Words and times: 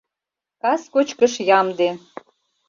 Кас 0.61 0.81
кочкыш 0.93 1.33
ямде. 1.59 1.89